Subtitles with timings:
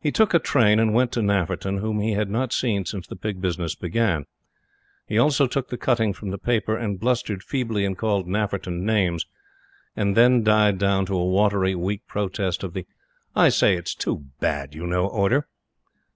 [0.00, 3.16] He took a train and went to Nafferton, whom he had not seen since the
[3.16, 4.26] Pig business began.
[5.08, 9.26] He also took the cutting from the paper, and blustered feebly and called Nafferton names,
[9.96, 12.86] and then died down to a watery, weak protest of the
[13.34, 15.48] "I say it's too bad you know" order.